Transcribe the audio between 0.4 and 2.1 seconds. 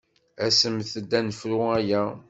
Asemt-d ad nefru aya!